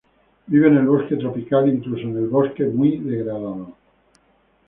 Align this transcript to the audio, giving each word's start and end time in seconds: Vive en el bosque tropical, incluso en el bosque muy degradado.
Vive 0.47 0.67
en 0.69 0.77
el 0.77 0.87
bosque 0.87 1.15
tropical, 1.15 1.69
incluso 1.71 2.07
en 2.07 2.17
el 2.17 2.27
bosque 2.27 2.65
muy 2.65 2.97
degradado. 2.97 3.75